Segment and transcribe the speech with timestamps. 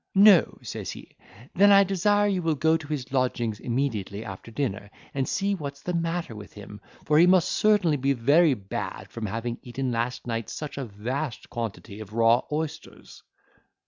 [0.15, 1.15] "No," says he,
[1.53, 5.83] "then I desire you will go to his lodgings immediately after dinner, and see what's
[5.83, 10.25] the matter with him, for he must certainly be very bad from having eaten last
[10.25, 13.21] night such a vast quantity of raw oysters."